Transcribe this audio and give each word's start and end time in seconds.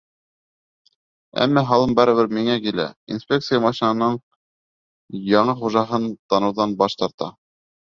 Әммә 1.45 1.63
һалым 1.73 1.93
барыбер 1.99 2.33
миңә 2.39 2.57
килә, 2.65 2.87
инспекция 3.19 3.63
машинаның 3.69 4.21
яңы 5.39 5.59
хужаһын 5.65 6.13
таныуҙан 6.33 6.79
баш 6.85 7.03
тарта. 7.03 7.35